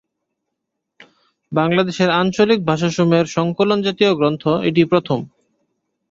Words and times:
বাংলাদেশের 1.51 2.09
আঞ্চলিক 2.19 2.59
ভাষাসমূহের 2.65 3.27
সংকলন-জাতীয় 3.27 4.11
গ্রন্থ 4.15 4.43
এটিই 4.67 4.89
প্রথম। 4.91 5.19